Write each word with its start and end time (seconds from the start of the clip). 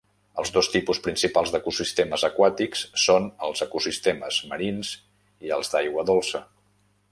Els 0.43 0.51
dos 0.53 0.69
tipus 0.75 1.01
principals 1.07 1.51
d'ecosistemes 1.55 2.23
aquàtics 2.29 2.81
són 3.03 3.29
els 3.49 3.63
ecosistemes 3.67 4.41
marins 4.55 4.97
i 5.49 5.55
els 5.59 5.73
d'aigua 5.75 6.11
dolça. 6.15 6.45